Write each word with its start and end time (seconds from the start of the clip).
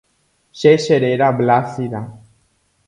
Che 0.59 0.71
cheréra 0.83 1.27
Blásida. 1.39 2.01